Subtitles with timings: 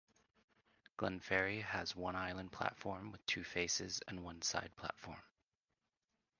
[0.97, 5.21] Glenferrie has one island platform with two faces and one side platform.